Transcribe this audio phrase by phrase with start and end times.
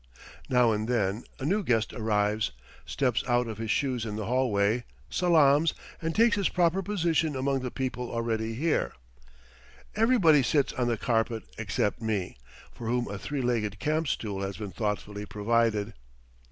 [0.49, 2.53] Now and then a new guest arrives,
[2.87, 7.59] steps out of his shoes in the hallway, salaams, and takes his proper position among
[7.59, 8.93] the people already here.
[9.95, 12.35] Everybody sits on the carpet except me,
[12.71, 15.93] for whom a three legged camp stool has been thoughtfully provided.